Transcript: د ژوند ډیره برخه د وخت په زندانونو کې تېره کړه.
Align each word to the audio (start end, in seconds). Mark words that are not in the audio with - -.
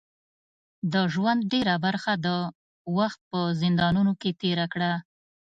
د 0.93 0.95
ژوند 1.13 1.39
ډیره 1.51 1.75
برخه 1.85 2.13
د 2.25 2.27
وخت 2.97 3.19
په 3.31 3.39
زندانونو 3.61 4.11
کې 4.21 4.31
تېره 4.41 4.65
کړه. 4.73 4.93